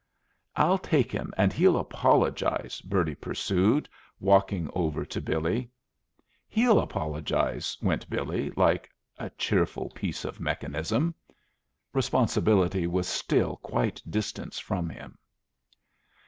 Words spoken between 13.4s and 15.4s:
quite distant from him.